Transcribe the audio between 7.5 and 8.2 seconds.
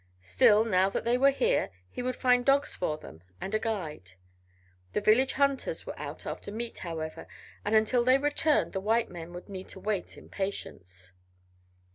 and until they